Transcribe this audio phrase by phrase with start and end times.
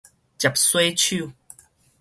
[0.35, 1.31] 捷洗手